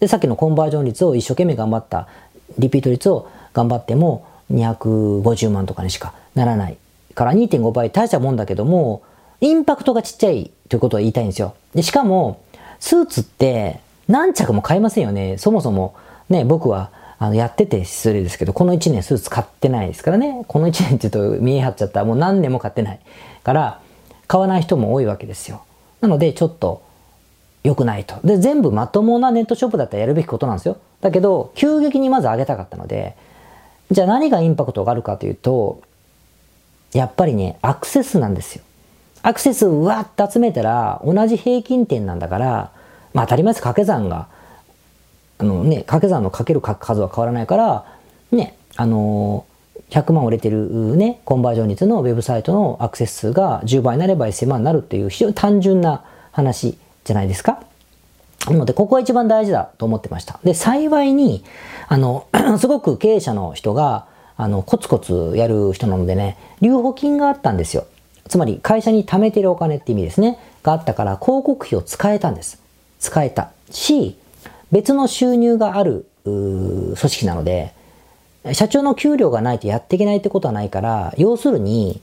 [0.00, 2.08] で、さっきのコンバージョン率を一生懸命頑張った、
[2.58, 6.76] リピート率を頑張っても250万とかにしかならない
[7.16, 9.02] から2.5倍大したもんだけども、
[9.40, 11.54] インパクトがちっちゃいということを言いたいんですよ。
[11.74, 12.42] で、しかも、
[12.78, 15.38] スーツって何着も買いませんよね。
[15.38, 15.94] そもそも
[16.28, 20.44] ね、僕はあのやってて失礼ですけど、この1年スーツ買ってないですからね。
[20.46, 23.00] この1年って言うと見え張っちゃったらもう何年も買ってない。
[23.42, 23.80] から、
[24.26, 25.64] 買わない人も多いわけですよ。
[26.00, 26.82] なので、ちょっと
[27.64, 28.16] 良くないと。
[28.24, 30.78] で、全部まともなネットショップだったらやるべきことなんですよ。
[31.00, 33.16] だけど、急激にまず上げたかったので、
[33.90, 35.80] じゃあ何がインパクトがあるかというと、
[36.92, 38.62] やっぱりね、アクセスなんですよ。
[39.22, 42.70] アクセスうわって集めたら、同じ平均点なんだから、
[43.12, 44.28] まあ当たり前です、掛け算が
[45.38, 47.84] あのね、掛け算のかける数は変わらないから、
[48.32, 49.44] ね、あの、
[49.90, 57.62] 100万売れてるね、コンバージョン率のウェブサイトのアクセス数が10倍になれば1000万になるっていう非常に単純な話じゃないですか。
[58.46, 60.38] なので、ここが一番大事だと思ってました。
[60.44, 61.44] で、幸いに、
[61.88, 67.86] あの、 すごく経営者の人が、あの、コツコツやる人なのでね、留保金があったんですよ。
[68.28, 70.38] つまり、会社に貯めてるお金って意味ですね。
[70.62, 72.60] があったから、広告費を使えたんです。
[73.00, 73.50] 使えた。
[73.70, 74.18] し、
[74.70, 77.72] 別の収入がある、組織なので、
[78.52, 82.00] 社長の給料がないとやっていけないってことはないから、要するに、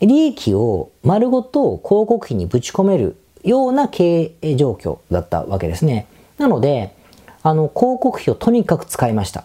[0.00, 6.06] 利益を丸ごと広告費にぶち込めるような経営状況だったわけですね。
[6.38, 6.94] なので、
[7.42, 9.44] あの、広告費をとにかく使いました。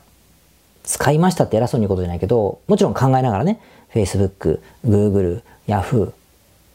[0.84, 3.60] 使いましたって偉そうに言うことじゃないけど、もちろん考えながらね、
[3.94, 6.12] Facebook、Google、Yahoo、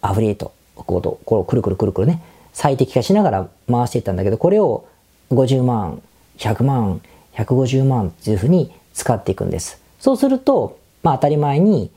[0.03, 4.87] アフリエイト、こうこうくるくるくるくるね、最適化しながら回していったんだけど、これを
[5.31, 6.03] 50万、
[6.39, 7.01] 100万、
[7.35, 9.79] 150万っていうふうに使っていくんです。
[10.01, 11.91] そうすると、まあ当たり前に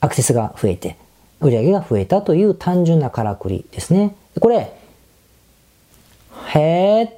[0.00, 0.96] アクセスが増えて、
[1.40, 4.14] 売り上げが増えたという単純なからくりですね。
[4.40, 4.72] これ、
[6.54, 7.12] へーっ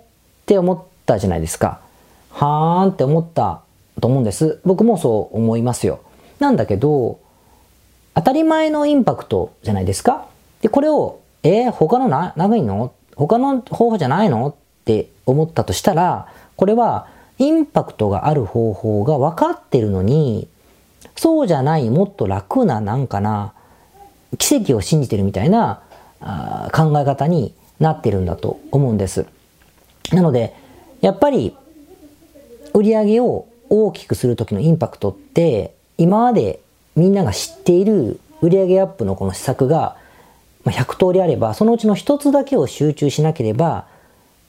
[0.47, 1.81] て思ったじゃないですか。
[2.31, 3.63] はーんって思った
[4.01, 4.61] と思うんです。
[4.65, 6.01] 僕もそう思いますよ。
[6.39, 7.21] なんだけど、
[8.15, 10.27] 当たり前のインパクトじゃないですか。
[10.63, 12.93] で、これを、えー、他のな、長いの？
[13.17, 14.49] 他の方法じゃないの？
[14.49, 14.55] っ
[14.85, 17.07] て思ったとしたら、これは
[17.41, 20.47] インパクトがある方法が分かってるのに、
[21.17, 23.55] そうじゃないもっと楽ななんかな、
[24.39, 25.81] 奇跡を信じてるみたいな
[26.73, 29.25] 考え方になってるんだと思うんです。
[30.13, 30.55] なので、
[31.01, 31.57] やっぱり
[32.75, 36.61] 売り上げを大きくする時のインパクトって今まで
[36.95, 39.97] みんなが知っている売上アップのこの施策が
[40.65, 43.87] 100通りあればそのうちの1つだけを集中しなければ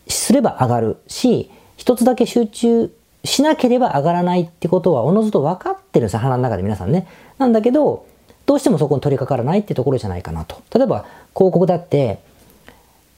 [0.07, 1.49] すれば上がるし
[1.81, 7.07] 1つだけ集中しなければ上がらないってことはおのずと分かってるんです鼻の中で皆さんね。
[7.39, 8.05] なんだけど
[8.45, 10.61] どうしてもそこに取り掛からないってところじゃないかなと。
[10.73, 12.19] 例えば広告だって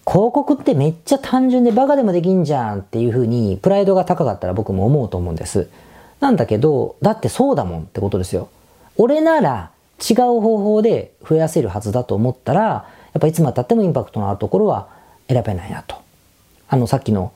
[0.06, 5.70] 広告ってめっちゃ単純でバカでもできんじゃんっていうふうにプライドが高かったら僕も思うと思うんです。
[6.20, 8.50] なんだけど、だってそうだもんってことですよ。
[8.98, 12.86] 俺なら違う方法で増やせるはずだと思ったら、や
[13.18, 14.88] っぱいつまでたってもインパクトのあるところは
[15.28, 15.96] 選べないなと。
[16.68, 17.32] あのさっきの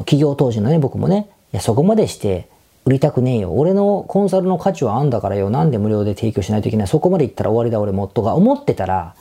[0.00, 2.48] 企業当時のね、僕もね、いやそこまでして
[2.84, 3.52] 売りたくねえよ。
[3.52, 5.50] 俺のコンサルの価値はあんだからよ。
[5.50, 6.86] なんで無料で提供しないといけない。
[6.86, 9.14] そこまで行ったら終わりだ俺もとか思ってたら、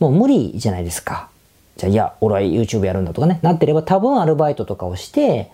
[0.00, 1.28] もう無理じゃないですか。
[1.76, 3.38] じゃあ、いや、俺は YouTube やるんだとかね。
[3.42, 5.50] なってれば多分アルバイトとかをして、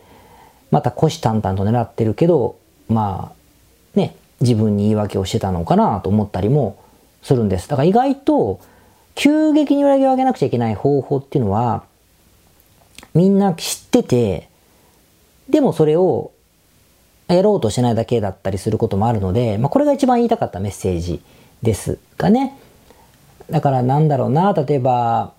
[0.71, 2.57] また虎視眈々と狙ってるけど、
[2.89, 6.79] まあ、ね、自分に言い訳をしてたのかなと思ったりも
[7.23, 7.69] するんです。
[7.69, 8.61] だから意外と、
[9.15, 11.85] 急激に裏切を上げなくちゃいけない方法っていうのは、
[13.19, 14.49] みんな知ってて、
[15.49, 16.31] でもそれを
[17.27, 21.21] やろうとしないだけだったりすることもあるので、まあ、これが一番言いたかったメッセージ
[21.61, 22.57] ですかね。
[23.51, 25.33] だからなんだろうな、例えば、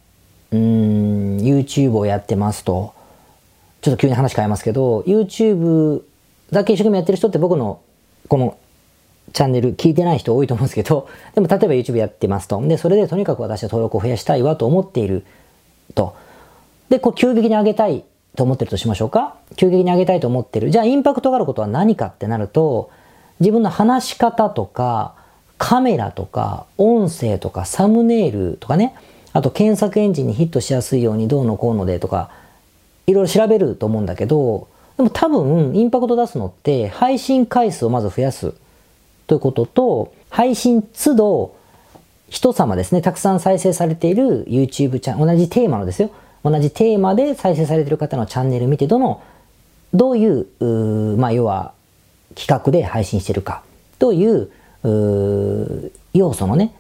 [0.52, 2.94] うん、YouTube をやってますと、
[3.80, 6.02] ちょっと急に話変えますけど、YouTube
[6.52, 7.80] だけ一生懸命やってる人って僕の
[8.28, 8.58] この
[9.32, 12.62] チャンネル聞いてない人多いと思うんですけど、でも例えば YouTube やってますと。
[12.62, 15.24] で、それでとにかく私は登録を増やしたいわと思っている
[15.96, 16.14] と。
[16.90, 18.04] で、こう急激に上げたい
[18.36, 19.36] と思ってるとしましょうか？
[19.56, 20.72] 急激に上げたいと思ってる。
[20.72, 22.90] じゃあインパクトがあることは何かってなると、
[23.40, 25.14] 自分の話し方とか、
[25.58, 28.96] カメラとか、音声とか、サムネイルとかね、
[29.34, 32.32] あと検索エンジンにヒットしやすいようにどうのこうのでとか、
[33.08, 38.54] いろいろ調べると思うんだけど、でも多分、インパクト出すのって、配信回数をまず増やす
[39.28, 41.56] ということと、配信都度、
[42.30, 46.10] 人様ですね、たくさん再生されている YouTube チャンネル、同じテーマのですよ。
[46.44, 49.22] 同じテーマで再生されている方のチャンネル見て、どの、
[49.94, 51.74] どういう、うまあ、要は、
[52.36, 53.64] 企画で配信してるか、
[53.98, 54.50] どういう
[56.14, 56.74] 要素のね、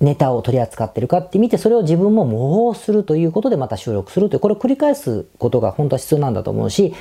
[0.00, 6.94] ネタを取り扱ってるかって見て、それを自分も模倣するということでまた収録するという、これを繰り返すことが本当は必要なんだと思うし、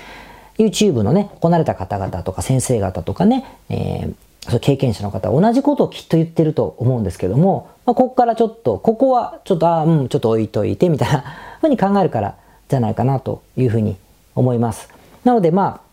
[0.57, 11.23] YouTube のね、こなれた方々とか先生方とかね、えー、そ経験者の方同じことをきっと言ってると思うんですけども、まあ、ここからちょっと、ここはちょっと、ああうん、ちょっと置いといてみたいな
[11.59, 12.35] ふうに考えるから
[12.69, 13.97] じゃないかなというふうに
[14.35, 14.89] 思います。
[15.23, 15.87] なのでまあ、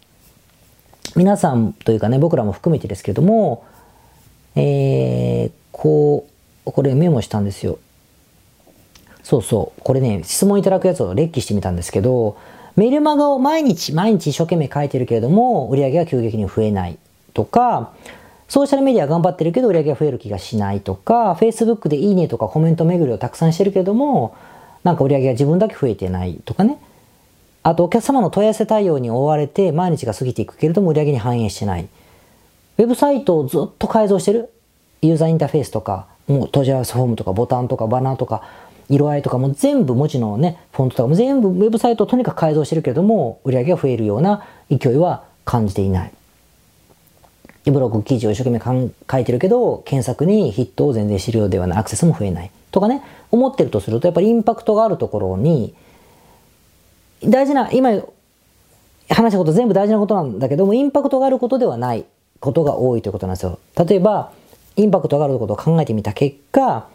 [1.16, 3.64] 皆さんというかね、僕らも含めてですけども、
[4.56, 6.26] えー、こ
[6.66, 7.78] う、これメモしたんですよ。
[9.22, 9.80] そうそう。
[9.82, 12.36] これね、質問いただくやつを列記してみたんですけど、
[12.76, 16.98] メルマガを毎日毎日一生懸命書いてるけれども、売り上げが急激に増えない
[17.32, 17.92] とか、
[18.48, 24.36] ソーシャルメディア頑張ってるけど売り上げが増える気がしないとか、Facebook でいいねとかコメント巡りをたくさんしてるけれども、
[24.84, 26.78] なんか売り上げが自分だけ増えてないとかね。
[27.62, 31.88] あとお客様の問い合わせ対応に追われて毎日が過ぎていくけれども売り上げに反映してない。
[32.76, 34.50] ウェブサイトをずっと改造してる。
[35.00, 38.42] ユーザーインターフェースとか、もう問い合わせフォームとかボタンとかバナーとか、
[38.88, 46.12] 色合いとかも全部文字のね、フォントとかも全部ウェブサイトをとにかく改造してるけれども、売り上げが増えるような勢いは感じていない。
[47.70, 52.50] ブログ記事を一生懸命書いてるけど、検索にヒットを全然知るようではない、アクセスも増えない。
[52.70, 55.74] とかね、思ってるとすると、やっぱりインパクトがあるところに、
[57.22, 57.90] 大事な、今
[59.08, 62.04] 話したこと全部大事なことなんだけども、インパクトがあることではない
[62.40, 63.58] ことが多いということなんですよ。
[63.76, 64.32] 例えば、
[64.76, 66.86] インパクトがあることを考えてみた結果、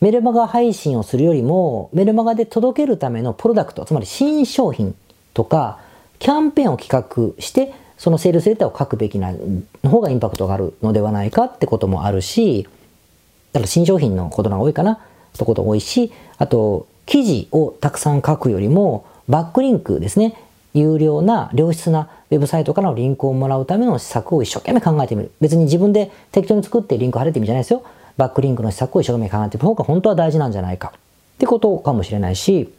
[0.00, 4.94] メルマガ配信をするよりも、メルマガで届けるためのプロダクト、つまり新商品
[5.34, 5.78] とか、
[6.18, 9.30] キャンペーンを企画して、そのセールスレターを書くべきな
[9.84, 12.66] の方がインパクトがあるのではないかってこともあるし、
[13.52, 14.98] だから新商品のことが多いかなっ
[15.36, 20.34] てことが多いし、あと、記事をたくさん書くよりも、バックリンクですね。
[20.72, 25.30] 有料な良質なウェブサイトからのリンクをもらうための施策を一生懸命考えてみる。
[25.42, 27.82] 別に自分で適当に作ってリンク貼れてみるじゃないですよ。
[28.16, 30.94] バックリンクの施策を一生懸命考えてみる方が本当は大事なんじゃないか。
[30.96, 31.00] っ
[31.36, 32.72] てことかもしれないし、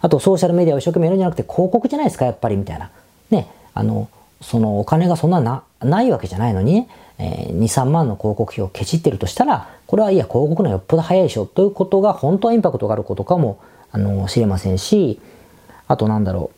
[0.00, 2.90] あとソーシャルメディアを一生懸命やるんじゃなくて広告じゃないですか、やっぱりみたいな。
[3.30, 3.57] ね。
[3.78, 4.08] あの、
[4.40, 6.88] そのお金がそんなな、ないわけじゃないのにね、
[7.18, 13.60] えー、2、3万の広告費をケチってるとしたら、これはいや、広告のよっぽど早いでしょということが本当はインパクトがあることかも、
[13.92, 15.20] あの、知れませんし、
[15.86, 16.50] あとなんだろ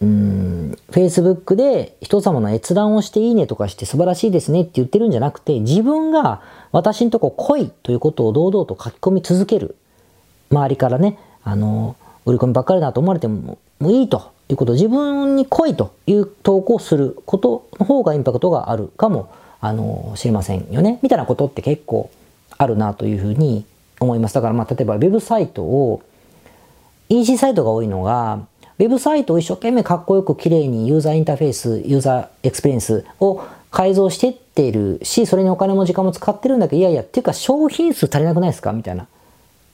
[0.00, 0.06] う。
[0.06, 9.74] うん、Facebook で人様の閲覧をしていいねとかして素晴らしいですねって言ってるんじゃなくて、自分が私のとこ来いということを堂々と書き込み続ける。
[10.52, 19.30] 周りからね、あの、売り込みばっかりだと思われてももういいということ、自分に来いという投稿することの方がインパクトがあるかも、
[19.60, 20.98] あの、知りませんよね。
[21.02, 22.10] みたいなことって結構
[22.56, 23.64] あるなというふうに
[24.00, 24.34] 思います。
[24.34, 26.02] だからまあ、例えばウェブサイトを、
[27.08, 28.40] EC サイトが多いのが、
[28.78, 39.06] ウェブサイトを一生懸命かっこよく綺麗にユーザーインターフェース、ユーザーエクスペリエンスを改造してっているし、それにお金も時間も使ってるんだけど、いやいや、っていうか商品数足りなくないですかみたいな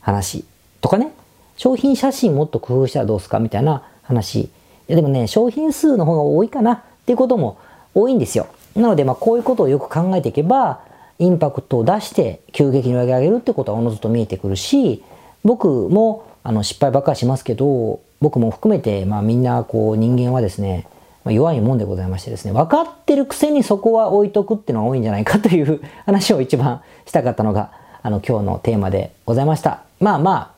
[0.00, 0.44] 話
[0.80, 1.12] とかね。
[1.56, 4.48] 商品写真もっと工夫したらどうすかみたいな話。
[4.88, 7.58] でもね、商品数の方が多いかなっていうことも
[7.94, 8.46] 多いんですよ。
[8.76, 10.80] なので、まあこういうことをよく考えていけば、
[11.18, 15.02] インパクトを出して急激に上げ上げるってことはおのずと見えてくるし、
[15.44, 20.86] 僕もあの失敗ばっかりしますけど、僕も含めて、まあみんなこう人間はですね、
[21.24, 27.70] まあ、弱いもんでございましてですね、分かってるくせにそこは置いとくっていうのが多いんじゃないかという話を一番したかったのが、
[28.02, 29.82] あの今日のテーマでございました。
[30.00, 30.53] まあまあ、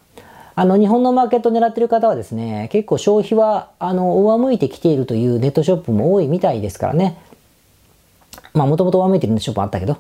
[0.59, 7.19] あの日本のマーケットを狙ってる方はですね、結構消費はあの上向いてきているというネットショップも多いみたいですからね。
[8.55, 9.99] まあもともと上向いてるネットショップあったけど、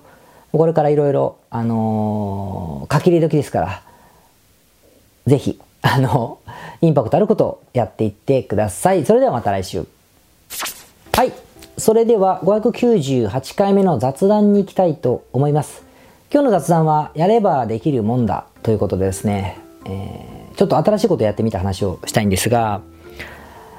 [0.53, 3.83] これからいろいろ、あのー、書き入れ時ですから、
[5.27, 6.39] ぜひ、あの、
[6.81, 9.05] インパクトあることをやっていってください。
[9.05, 9.87] それではまた来週。
[11.13, 11.33] はい。
[11.77, 15.83] それでは598回目の雑談に行きたいと思います。
[16.33, 22.81] 今日の雑談はやればできるもんだということでですね、えー、ちょっと新しいことをやってみた話をしたいんですが、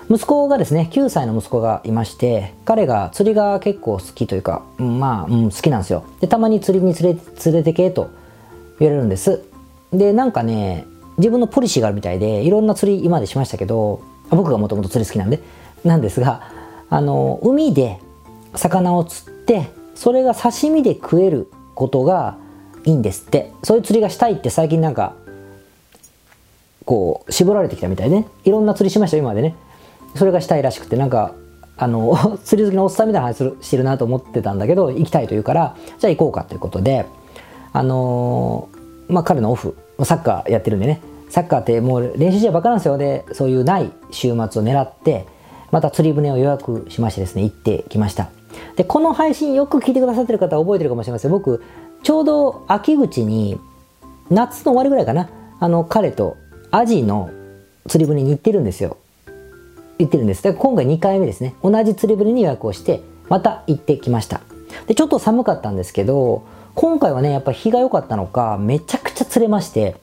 [0.10, 6.06] 息子がですね、9歳の息子がいまして、彼が釣りが結構好きというか、まあ、うん、好きなんですよ。
[6.22, 8.10] で、たまに釣りに連れ連れてけと
[8.80, 9.44] 言われるんです。
[9.92, 10.86] で、なんかね、
[11.18, 15.42] 自分のポリシーがあるみたいでいろんな釣り今までしましたけど僕がもともと釣り好きなんで
[15.84, 16.52] なんですが
[16.90, 18.00] あの海で
[18.56, 22.38] 魚を釣ってそれが刺身で食えることが
[22.86, 25.16] いいんですってそういう釣りがしたいって最近なんか
[26.88, 28.26] こう絞られてきたみたいね。
[28.46, 29.56] いろんな釣りしました今までね。
[30.16, 31.36] それがしたいらしくてなんか
[31.78, 37.06] あの 釣り好きのおっさんみたいな話するしてるなと思ってたんだけど行きたいというからじゃあ行こうかということで
[37.74, 41.02] あのー、まあ彼のオフサッカーやってるんでね。
[41.30, 42.98] サッカーってもう練習試合ばっかなんですよ。
[42.98, 45.26] でそういうない週末を狙って
[45.72, 48.30] また釣り船を予約しましてですね行ってきました。
[48.78, 51.32] でこの配信よく聞いてくださってる方は覚えてるかもしれません。
[51.32, 51.62] 僕
[52.02, 53.60] ちょうど秋口に
[54.30, 55.30] 夏の終わりぐらいかな。
[55.60, 56.38] あの彼と
[56.78, 57.32] アジの
[57.88, 58.98] 釣り船に行ってるんですよ。
[59.98, 60.44] 行ってるんです。
[60.44, 61.56] で今回2回目ですね。
[61.64, 64.42] 同じ釣り船に予約をしてまた行ってきました。
[64.86, 69.96] でちょっと寒かったんですけど今回はねやっぱ日が良かったのかめちゃくちゃ釣れまして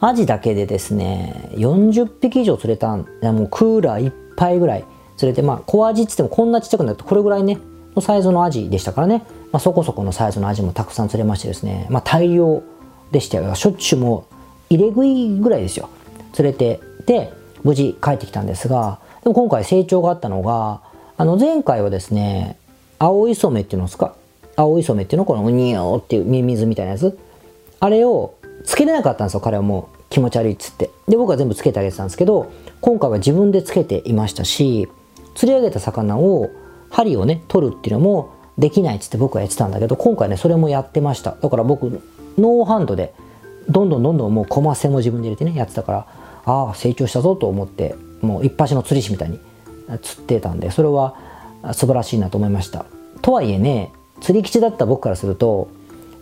[0.00, 4.84] アジだけでですね40匹以上釣れたんもうクーラーいっぱいぐらい
[5.16, 7.58] 釣れてまあ小アジっつってもこんなちっちゃくなるとこれぐらいね
[7.94, 12.62] のサイズのアジでしたからね、まあ、そこそこのサイズのアジもたくさん釣れましてですね、まあ、大量
[13.10, 13.54] でしたよ。
[13.54, 14.35] しょっちゅうもう
[14.70, 15.88] 入れ食いぐらいですよ。
[16.32, 17.32] 釣れてで
[17.64, 20.80] 無事帰ってきたんですがでも今回成長があったのが
[21.16, 22.58] あの前回はですね
[22.98, 24.14] 青磯目っていうのですか？
[24.56, 27.18] 青磯目っていうのこのウニオっていうミミズみたいなやつ？
[27.80, 29.96] あれをつけれなかったんですよ彼はもう。
[30.08, 30.90] 気持ち悪いっつって。
[31.08, 34.88] で僕は全部つけてあげてたんですけど今回は自分でつけていましたし
[35.34, 36.48] 釣り上げた魚を
[36.90, 41.32] 針をね取るっていうのもできないっつって僕はやってたんだけど今回ねそれもやってました。
[41.32, 41.90] だから僕
[42.38, 43.14] ノーハンドで
[43.68, 46.06] どんどんどんどんもうコマセも自分で入れてねやってたから
[46.44, 49.40] ああ成長したぞと思ってもう一発の釣り師みたいに
[50.02, 51.16] 釣ってたんでそれは
[51.72, 52.86] 素晴らしいなと思いました。
[53.22, 55.68] とはいえね釣り吉だった僕からすると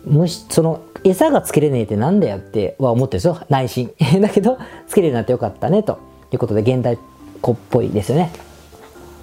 [0.05, 3.91] 虫その餌がつけれねえってなんだよっては思ってるんですよ内心。
[4.21, 5.99] だけどつけれるようになってよかったねと
[6.31, 6.97] いうことで現代っ
[7.41, 8.31] 子っぽいですよね。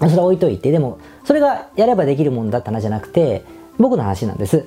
[0.01, 3.45] それは置いといてでもそれがやればできるもんだった話じゃなくて
[3.79, 4.65] 僕の話なんです。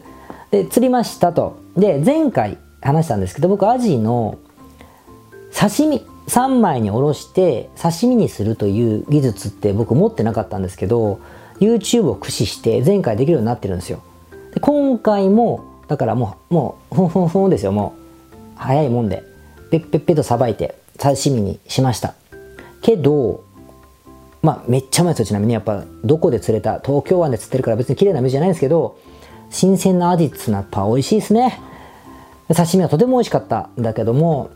[0.51, 1.57] で釣りましたと。
[1.77, 4.37] で前回話したんですけど僕アジの
[5.53, 11.19] 刺身3枚におろして刺身にするという技術って僕持ってなかったんですけど
[11.59, 14.01] YouTube を駆使して前回できるようになってるんですよ。
[14.53, 17.71] で今回もだからもうもうふんふんふんですよ。
[17.71, 17.93] も
[18.33, 19.23] う早いもんで。
[19.71, 22.13] ペッペッペッとさばいて刺身にしました。
[22.81, 23.43] けど
[24.41, 25.25] まあめっちゃうまいですよ。
[25.25, 26.79] ちなみにやっぱどこで釣れた？
[26.79, 28.97] 東京湾で釣ってるから別に綺麗な水じゃないんですけど
[29.49, 31.59] 新鮮なアジっつうのはやっぱ美味しいですね。
[32.49, 34.51] 刺身はとても美味しかったんだけども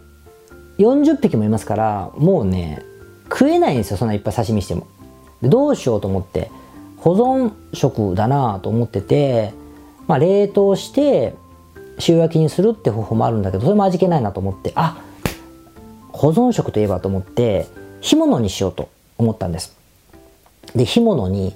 [0.78, 2.84] 40匹もいますからもうね
[3.30, 4.88] 食えないんですよそんないっぱい刺身しても。
[5.42, 6.52] でどうしようと思って
[6.98, 9.54] 保存食だなと思ってて、
[10.08, 11.34] まあ、冷凍して
[12.08, 15.02] 塩焼きにするって方法もあるんだけどそれも味気ないなと思ってあ
[16.12, 17.68] 保存食といえばと思って
[18.02, 19.78] 干物にしようと思ったんです。
[20.76, 21.56] で干物に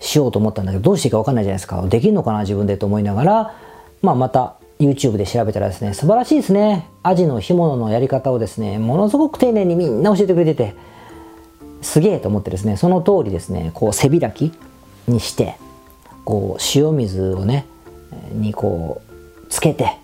[0.00, 1.82] しようと思ったんだけどどうしていいか分かんないじゃないですか。
[1.86, 3.54] できるのかな自分でと思いながら、
[4.02, 6.88] まあ、また YouTube で調べたらですね素晴らしいですね。
[7.02, 10.74] アジの干物のやり方をですねものすごく丁寧にみんな教えてくれてて
[11.82, 14.52] すげえと思ってですねその通りですねこう背開き
[15.06, 15.56] にして
[16.24, 17.66] こう塩水をね
[18.32, 19.96] にこうつけて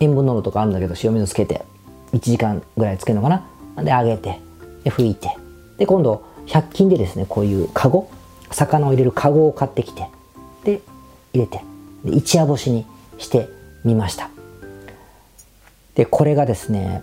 [0.00, 1.64] 塩分濃度とかあるんだけど塩水つけて
[2.12, 3.28] 1時間ぐらいつけるのか
[3.76, 3.82] な？
[3.84, 4.40] で揚げて
[4.84, 5.36] で拭いて
[5.78, 8.10] で今度100均でですねこういうカゴ
[8.50, 10.08] 魚を入れるカゴを買ってきて
[10.64, 10.80] で
[11.32, 11.62] 入れて
[12.04, 12.86] で一夜干しに
[13.18, 13.48] して
[13.84, 14.30] みました。
[15.94, 17.02] でこれがですね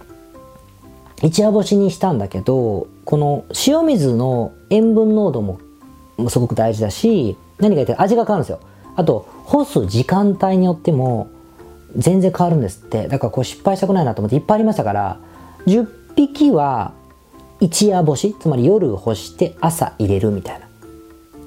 [1.22, 5.60] 一夜干しにしたんだけどこの塩水の塩分濃度も
[6.30, 8.60] すごく大事だし何か言って味が変わるんですよ。
[8.96, 11.30] あと干す時間帯によっても
[11.96, 13.08] 全然変わるんですって。
[13.08, 15.20] だからこう失敗したくないなと思っていっぱいありましたから
[15.68, 16.94] 10匹は
[17.60, 20.68] 一夜干しつまり夜干して朝入れるみたいな。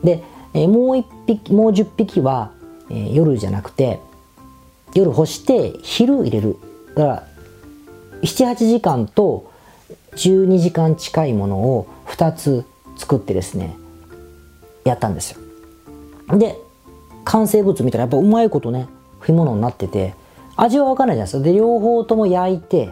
[0.03, 0.23] で、
[0.55, 2.53] え、もう1匹もう10匹は、
[2.91, 4.01] え、夜じゃなくて
[4.95, 6.57] 夜干して昼入れる。
[6.95, 7.27] だから
[8.23, 9.51] 78時間と
[10.17, 12.65] 12時間近いものを2つ
[12.97, 13.77] 作ってですね
[14.85, 15.41] やったんですよ。
[16.37, 16.57] で
[17.25, 18.89] 完成物見たらやっぱうまいことね
[19.21, 20.15] 干物になってて
[20.57, 21.45] 味は分かんないじゃないですか。
[21.45, 22.91] で両方とも焼いて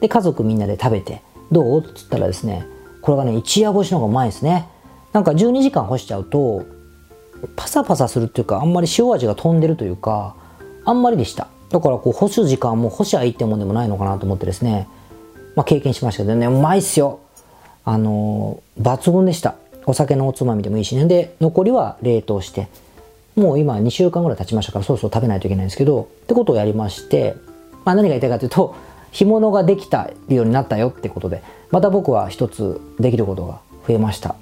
[0.00, 1.22] で家族みんなで食べて
[1.52, 1.80] どう？
[1.80, 2.66] っつったらですね
[3.02, 4.68] これがね一夜干しの方がうまいですね。
[5.12, 6.64] なんか12時間干しちゃうと
[7.54, 10.34] パサパサするっていうかあんまり塩味が飛んでるというか
[10.86, 11.48] あんまりでした。
[11.68, 14.88] だからこう干す時間も干しゃいいってもんでもないのかなと思ってですね、
[15.56, 16.46] まあ、経験しましたけどね。
[16.46, 17.18] うまいっすよ。
[17.84, 19.56] あのー、抜群でした。
[19.84, 21.06] お酒のおつまみでもいいしね。
[21.06, 22.68] で残りは冷凍して。
[23.34, 26.02] もう今2週間ぐらい経ちましたからそろそろ食べないといけないんですけど。
[26.02, 27.34] ってことをやりまして、
[27.84, 28.76] まあ、何が言いたいかというと
[29.10, 31.42] 干物ができたようになったよってことで。
[31.72, 33.58] また僕は一つできることが
[33.88, 34.36] 増えました。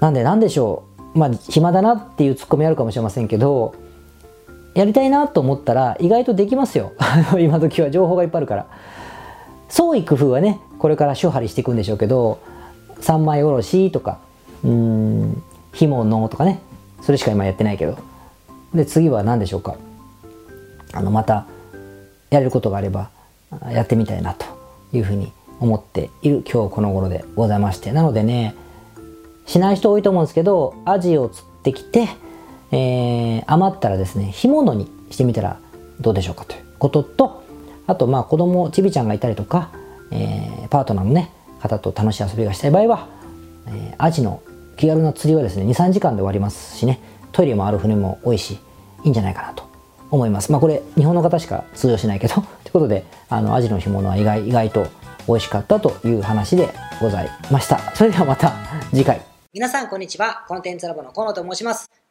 [0.00, 0.82] なんで何でしょ
[1.14, 1.18] う。
[1.18, 3.74] まあ暇だなっていうツッコミあるかもしれませんけど。
[4.74, 6.92] やりたいなと思ったら意外とできますよ。
[7.38, 8.66] 今時は情報がいっぱいあるから。
[9.68, 12.38] 創意工夫はねこれから手張りしていくんでしょうけど
[13.00, 14.18] 三枚おろしとか
[14.62, 15.42] うん
[15.72, 16.60] 干物とかね。
[17.00, 17.96] それしか今やってないけど。
[18.74, 19.76] で次は何でしょうか。
[20.92, 21.46] あのまた
[22.30, 23.10] やれることがあれば
[23.70, 24.46] やってみたいなと
[24.92, 27.92] いうふうに思っている今日この頃でございまして。
[27.92, 28.54] なのでね
[29.46, 32.08] しない人多いと思うんですけどアジを釣ってきて、
[32.72, 35.60] えー、余ったらですね干物にしてみたら
[36.00, 37.44] どうでしょうかということと
[37.86, 39.70] あとまあ子供ちびちゃんがいたりとか、
[40.10, 43.08] えー、パートナーのね方と楽しい遊びがしたい場合は、
[43.68, 44.42] えー、アジの
[44.76, 47.00] 気軽な釣りはですね23時間で終わりますしね
[47.30, 48.58] トイレもある船も多いし
[49.04, 49.70] いいんじゃないかなと
[50.10, 50.52] 思います。
[50.52, 54.86] まあこれ日本の方しか通用しないけどということであのアジの干物は意外意外と
[55.26, 56.68] 美味しかったという話で
[57.00, 57.78] ございました。
[57.94, 58.52] それではまた
[58.90, 59.22] 次回。
[59.52, 60.44] 皆さんこんにちは。
[60.48, 62.01] コンテンツラボの河野と申します。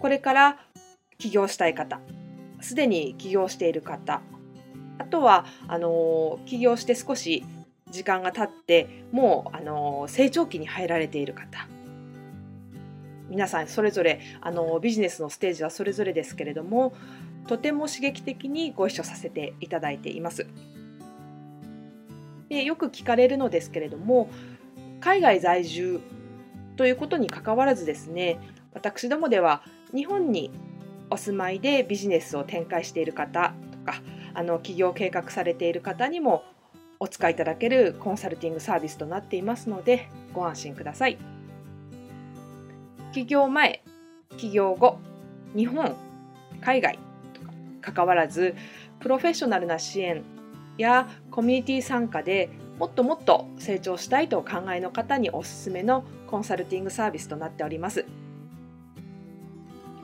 [0.00, 0.58] これから
[1.18, 2.00] 起業したい方、
[2.60, 4.20] すでに起業している方、
[4.98, 7.44] あとはあの起業して少し
[7.90, 11.66] 時間が経ってもうあの成長期に入られている方
[13.28, 16.94] 皆さんそれぞれあのビジネスのステージはそれぞれですけれども
[17.46, 20.46] とても刺激的にご一緒させていただいています。
[22.50, 24.30] でよく聞かれるのですけれども
[25.00, 26.00] 海外在住
[26.76, 28.38] ということにかかわらずですね
[28.72, 29.62] 私どもでは
[29.94, 30.50] 日本に
[31.10, 34.00] お住まいでビジネスを展開している方とか
[34.34, 36.44] あの起業計画されている方にも
[37.00, 41.18] お使いいただけるコンサルティングサービスとなっていますのでご安心ください
[43.12, 43.82] 起業前
[44.36, 44.98] 起業後
[45.54, 45.96] 日本
[46.60, 46.98] 海外
[47.32, 47.52] とか
[47.94, 48.54] 関わらず
[49.00, 50.22] プロフェッショナルな支援
[50.76, 58.04] やコミュニティ参加でもっともっと成長したいとお考えの方におすすめのコンサルティングサービスとなっております。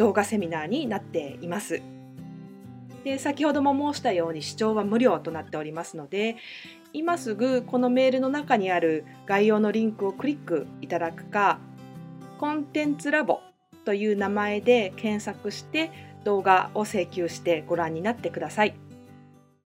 [0.00, 1.82] 動画セミナーになっています。
[3.04, 6.36] で先ほども申したように視聴は無料となっておりますので
[6.92, 11.58] 今すぐこのメールの中にある概要のリンクをクリックいただくか
[12.38, 13.40] コンテンツラボ
[13.84, 15.90] という名前で検索して
[16.24, 18.89] 動画を請求してご覧になってください。